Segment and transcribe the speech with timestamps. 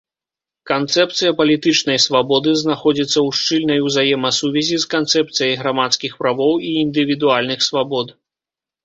[0.69, 8.07] Канцэпцыя палітычнай свабоды знаходзіцца ў шчыльнай узаемасувязі з канцэпцыяй грамадскіх правоў і індывідуальных свабод.